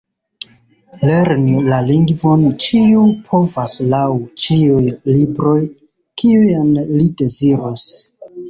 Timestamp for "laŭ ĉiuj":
3.93-4.81